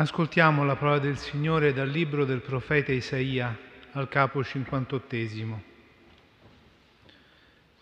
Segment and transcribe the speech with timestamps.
[0.00, 3.58] Ascoltiamo la parola del Signore dal libro del profeta Isaia
[3.94, 5.62] al capo 58.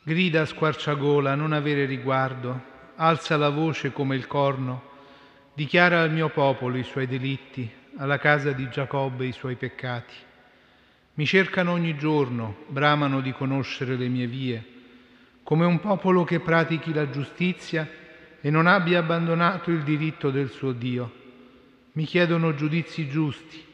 [0.02, 2.59] Grida a squarciagola, non avere riguardo,
[2.95, 4.82] alza la voce come il corno,
[5.52, 10.14] dichiara al mio popolo i suoi delitti, alla casa di Giacobbe i suoi peccati.
[11.16, 14.64] Mi cercano ogni giorno, bramano di conoscere le mie vie,
[15.42, 17.87] come un popolo che pratichi la giustizia
[18.41, 21.24] e non abbia abbandonato il diritto del suo Dio
[21.96, 23.64] mi chiedono giudizi giusti,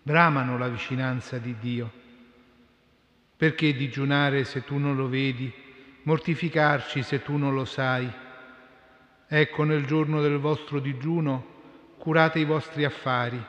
[0.00, 1.90] bramano la vicinanza di Dio.
[3.36, 5.52] Perché digiunare se tu non lo vedi,
[6.02, 8.08] mortificarci se tu non lo sai?
[9.26, 11.54] Ecco nel giorno del vostro digiuno
[11.98, 13.44] curate i vostri affari,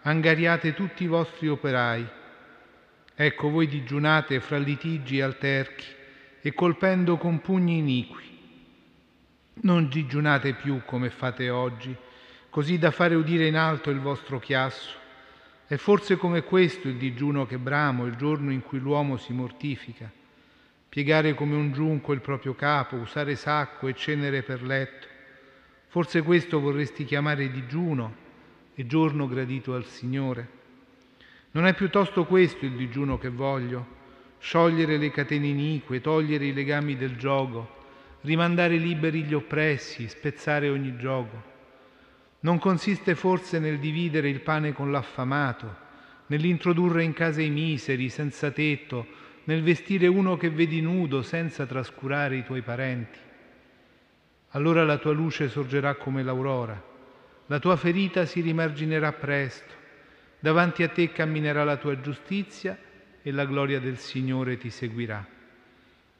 [0.00, 2.08] angariate tutti i vostri operai.
[3.14, 5.86] Ecco voi digiunate fra litigi e alterchi
[6.40, 8.38] e colpendo con pugni iniqui.
[9.60, 11.94] Non digiunate più come fate oggi,
[12.58, 14.90] così da fare udire in alto il vostro chiasso.
[15.64, 20.10] È forse come questo il digiuno che bramo, il giorno in cui l'uomo si mortifica.
[20.88, 25.06] Piegare come un giunco il proprio capo, usare sacco e cenere per letto.
[25.86, 28.12] Forse questo vorresti chiamare digiuno
[28.74, 30.48] e giorno gradito al Signore.
[31.52, 33.86] Non è piuttosto questo il digiuno che voglio?
[34.40, 37.84] Sciogliere le catene inique, togliere i legami del gioco,
[38.22, 41.47] rimandare liberi gli oppressi, spezzare ogni gioco.
[42.40, 45.86] Non consiste forse nel dividere il pane con l'affamato,
[46.26, 49.06] nell'introdurre in casa i miseri, senza tetto,
[49.44, 53.18] nel vestire uno che vedi nudo senza trascurare i tuoi parenti.
[54.50, 56.80] Allora la tua luce sorgerà come l'aurora,
[57.46, 59.74] la tua ferita si rimarginerà presto,
[60.38, 62.78] davanti a te camminerà la tua giustizia
[63.20, 65.26] e la gloria del Signore ti seguirà.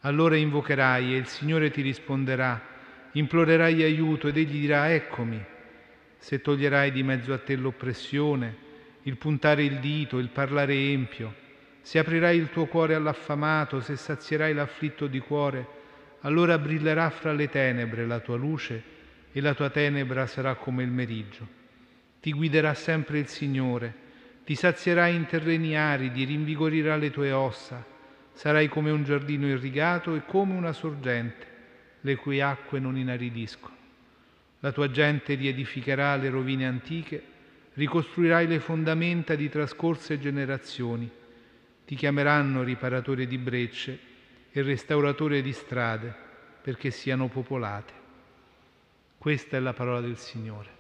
[0.01, 2.61] Allora invocherai e il Signore ti risponderà,
[3.13, 5.57] implorerai aiuto ed egli dirà eccomi
[6.19, 8.67] se toglierai di mezzo a te l'oppressione,
[9.03, 11.47] il puntare il dito, il parlare empio,
[11.81, 15.67] se aprirai il tuo cuore all'affamato, se sazierai l'afflitto di cuore,
[16.23, 18.83] allora brillerà fra le tenebre la tua luce
[19.33, 21.47] e la tua tenebra sarà come il meriggio.
[22.21, 23.95] Ti guiderà sempre il Signore,
[24.45, 27.85] ti sazierai in terreni aridi, rinvigorirà le tue ossa,
[28.33, 31.47] sarai come un giardino irrigato e come una sorgente,
[32.01, 33.78] le cui acque non inaridiscono.
[34.61, 37.23] La tua gente riedificherà le rovine antiche,
[37.75, 41.09] ricostruirai le fondamenta di trascorse generazioni.
[41.85, 43.99] Ti chiameranno riparatore di brecce
[44.51, 46.13] e restauratore di strade
[46.61, 47.93] perché siano popolate.
[49.17, 50.78] Questa è la parola del Signore.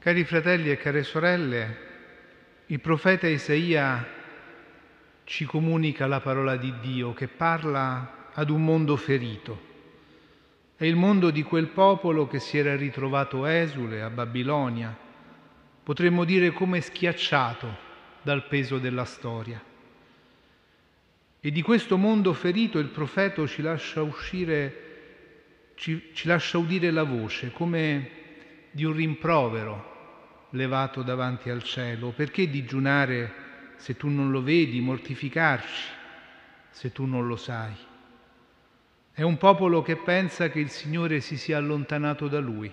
[0.00, 1.76] Cari fratelli e care sorelle,
[2.68, 4.02] il profeta Isaia
[5.24, 9.60] ci comunica la parola di Dio che parla ad un mondo ferito.
[10.74, 14.96] È il mondo di quel popolo che si era ritrovato esule a Babilonia,
[15.82, 17.76] potremmo dire come schiacciato
[18.22, 19.62] dal peso della storia.
[21.40, 27.04] E di questo mondo ferito il profeta ci lascia uscire, ci, ci lascia udire la
[27.04, 28.10] voce come
[28.70, 29.89] di un rimprovero
[30.50, 32.10] levato davanti al cielo?
[32.10, 35.92] Perché digiunare se tu non lo vedi, mortificarci
[36.70, 37.74] se tu non lo sai?
[39.12, 42.72] È un popolo che pensa che il Signore si sia allontanato da lui,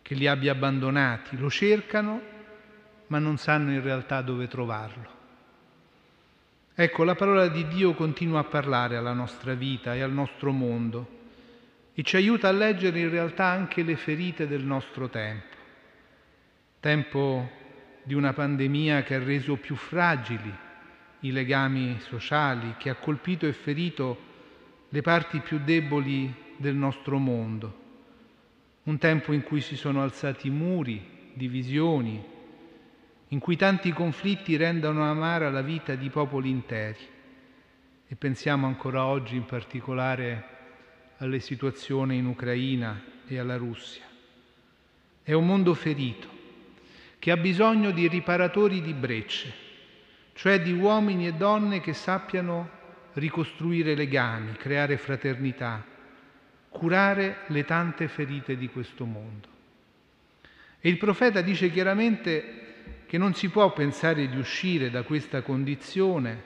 [0.00, 2.36] che li abbia abbandonati, lo cercano
[3.08, 5.16] ma non sanno in realtà dove trovarlo.
[6.74, 11.16] Ecco, la parola di Dio continua a parlare alla nostra vita e al nostro mondo
[11.92, 15.57] e ci aiuta a leggere in realtà anche le ferite del nostro tempo
[16.80, 17.50] tempo
[18.02, 20.52] di una pandemia che ha reso più fragili
[21.20, 24.26] i legami sociali, che ha colpito e ferito
[24.88, 27.86] le parti più deboli del nostro mondo.
[28.84, 32.24] Un tempo in cui si sono alzati muri, divisioni,
[33.28, 37.16] in cui tanti conflitti rendono amara la vita di popoli interi.
[38.06, 40.56] E pensiamo ancora oggi in particolare
[41.18, 44.04] alle situazioni in Ucraina e alla Russia.
[45.22, 46.37] È un mondo ferito,
[47.18, 49.52] che ha bisogno di riparatori di brecce,
[50.34, 52.70] cioè di uomini e donne che sappiano
[53.14, 55.84] ricostruire legami, creare fraternità,
[56.68, 59.48] curare le tante ferite di questo mondo.
[60.80, 62.66] E il profeta dice chiaramente
[63.06, 66.42] che non si può pensare di uscire da questa condizione,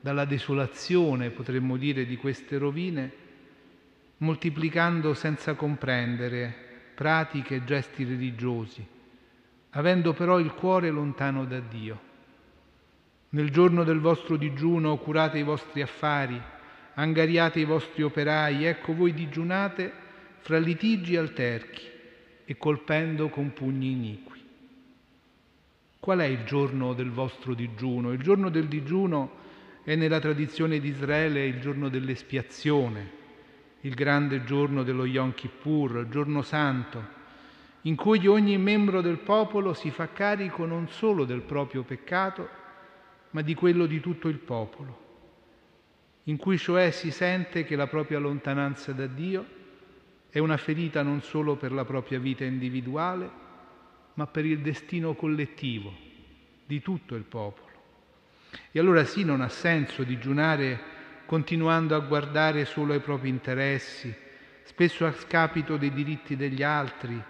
[0.00, 3.12] dalla desolazione, potremmo dire, di queste rovine,
[4.16, 6.52] moltiplicando senza comprendere
[6.94, 8.84] pratiche e gesti religiosi,
[9.72, 12.10] avendo però il cuore lontano da Dio.
[13.30, 16.40] Nel giorno del vostro digiuno curate i vostri affari,
[16.94, 19.90] angariate i vostri operai, ecco voi digiunate
[20.40, 21.88] fra litigi alterchi
[22.44, 24.40] e colpendo con pugni iniqui.
[25.98, 28.12] Qual è il giorno del vostro digiuno?
[28.12, 29.40] Il giorno del digiuno
[29.84, 33.10] è nella tradizione di Israele il giorno dell'espiazione,
[33.80, 37.20] il grande giorno dello Yom Kippur, giorno santo,
[37.82, 42.48] in cui ogni membro del popolo si fa carico non solo del proprio peccato,
[43.30, 45.00] ma di quello di tutto il popolo,
[46.24, 49.60] in cui cioè si sente che la propria lontananza da Dio
[50.30, 53.40] è una ferita non solo per la propria vita individuale,
[54.14, 55.92] ma per il destino collettivo
[56.64, 57.70] di tutto il popolo.
[58.70, 60.90] E allora sì, non ha senso digiunare
[61.26, 64.14] continuando a guardare solo ai propri interessi,
[64.62, 67.20] spesso a scapito dei diritti degli altri,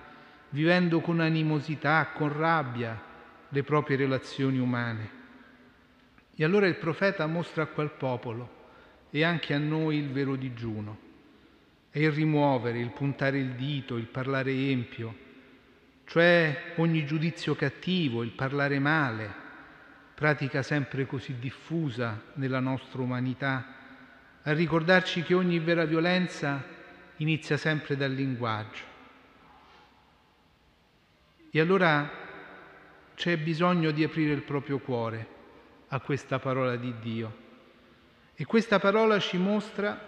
[0.52, 3.00] vivendo con animosità, con rabbia
[3.48, 5.20] le proprie relazioni umane.
[6.34, 8.60] E allora il profeta mostra a quel popolo
[9.10, 11.10] e anche a noi il vero digiuno.
[11.90, 15.14] È il rimuovere, il puntare il dito, il parlare empio,
[16.06, 19.30] cioè ogni giudizio cattivo, il parlare male,
[20.14, 23.74] pratica sempre così diffusa nella nostra umanità,
[24.42, 26.64] a ricordarci che ogni vera violenza
[27.16, 28.91] inizia sempre dal linguaggio.
[31.54, 32.10] E allora
[33.14, 35.26] c'è bisogno di aprire il proprio cuore
[35.88, 37.36] a questa parola di Dio.
[38.34, 40.00] E questa parola ci mostra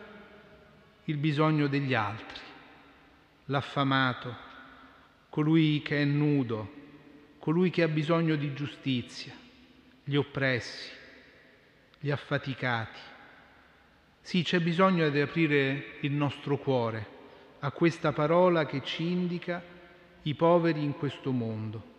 [1.04, 2.40] il bisogno degli altri,
[3.44, 4.34] l'affamato,
[5.28, 6.72] colui che è nudo,
[7.38, 9.34] colui che ha bisogno di giustizia,
[10.02, 10.90] gli oppressi,
[12.00, 13.00] gli affaticati.
[14.22, 17.06] Sì, c'è bisogno di aprire il nostro cuore
[17.58, 19.73] a questa parola che ci indica
[20.24, 21.92] i poveri in questo mondo.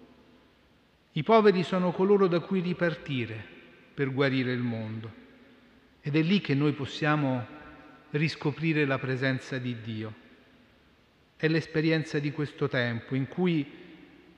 [1.14, 3.54] I poveri sono coloro da cui ripartire
[3.94, 5.24] per guarire il mondo
[6.02, 7.46] ed è lì che noi possiamo
[8.12, 10.14] riscoprire la presenza di Dio.
[11.38, 13.66] È l'esperienza di questo tempo in cui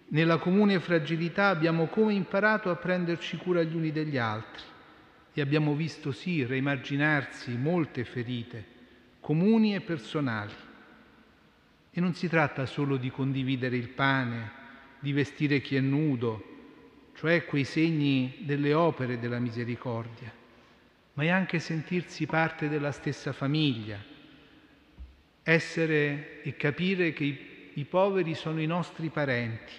[0.09, 4.63] nella comune fragilità abbiamo come imparato a prenderci cura gli uni degli altri
[5.33, 8.75] e abbiamo visto sì reimmaginarsi molte ferite
[9.19, 10.53] comuni e personali.
[11.97, 14.51] E non si tratta solo di condividere il pane,
[14.99, 16.43] di vestire chi è nudo,
[17.15, 20.31] cioè quei segni delle opere della misericordia,
[21.13, 23.97] ma è anche sentirsi parte della stessa famiglia,
[25.41, 27.39] essere e capire che i,
[27.73, 29.73] i poveri sono i nostri parenti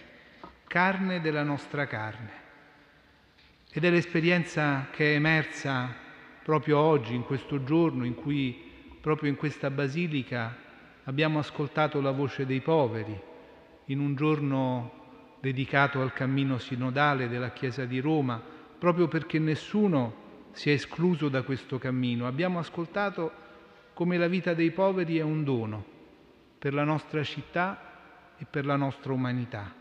[0.66, 2.32] carne della nostra carne.
[3.70, 5.94] Ed è l'esperienza che è emersa
[6.42, 8.60] proprio oggi, in questo giorno in cui
[9.00, 10.66] proprio in questa basilica
[11.08, 13.18] abbiamo ascoltato la voce dei poveri,
[13.86, 18.40] in un giorno dedicato al cammino sinodale della Chiesa di Roma,
[18.78, 22.26] proprio perché nessuno si è escluso da questo cammino.
[22.26, 23.32] Abbiamo ascoltato
[23.94, 25.82] come la vita dei poveri è un dono
[26.58, 29.74] per la nostra città e per la nostra umanità.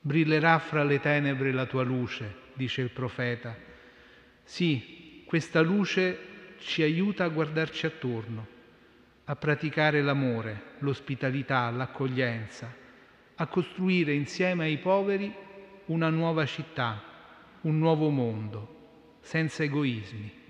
[0.00, 3.56] Brillerà fra le tenebre la tua luce, dice il profeta.
[4.44, 8.53] Sì, questa luce ci aiuta a guardarci attorno,
[9.26, 12.72] a praticare l'amore, l'ospitalità, l'accoglienza,
[13.36, 15.32] a costruire insieme ai poveri
[15.86, 17.02] una nuova città,
[17.62, 20.42] un nuovo mondo, senza egoismi.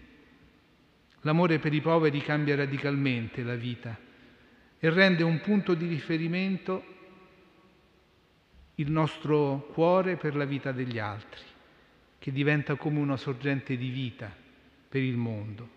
[1.21, 3.97] L'amore per i poveri cambia radicalmente la vita
[4.78, 6.93] e rende un punto di riferimento
[8.76, 11.40] il nostro cuore per la vita degli altri,
[12.19, 14.31] che diventa come una sorgente di vita
[14.88, 15.74] per il mondo.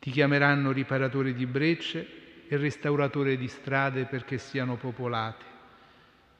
[0.00, 5.44] Ti chiameranno riparatore di brecce e restauratore di strade perché siano popolate.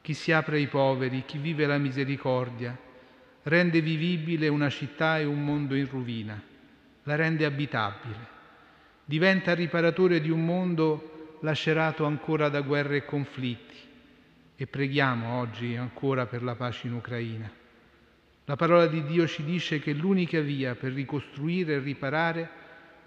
[0.01, 2.75] Chi si apre ai poveri, chi vive la misericordia,
[3.43, 6.41] rende vivibile una città e un mondo in rovina,
[7.03, 8.39] la rende abitabile.
[9.05, 13.77] Diventa riparatore di un mondo lacerato ancora da guerre e conflitti
[14.55, 17.51] e preghiamo oggi ancora per la pace in Ucraina.
[18.45, 22.49] La parola di Dio ci dice che l'unica via per ricostruire e riparare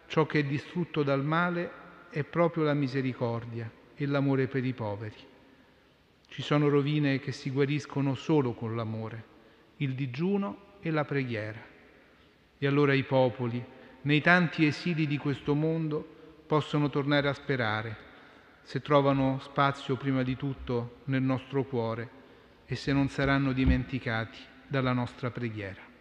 [0.06, 1.70] ciò che è distrutto dal male
[2.10, 5.16] è proprio la misericordia e l'amore per i poveri.
[6.28, 9.24] Ci sono rovine che si guariscono solo con l'amore,
[9.78, 11.62] il digiuno e la preghiera.
[12.58, 13.64] E allora i popoli,
[14.02, 16.06] nei tanti esili di questo mondo,
[16.46, 17.96] possono tornare a sperare
[18.62, 22.22] se trovano spazio prima di tutto nel nostro cuore
[22.66, 25.93] e se non saranno dimenticati dalla nostra preghiera.